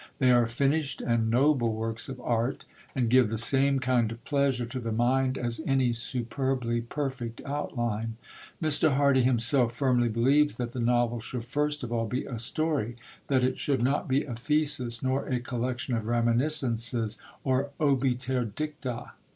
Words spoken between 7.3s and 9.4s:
outline. Mr. Hardy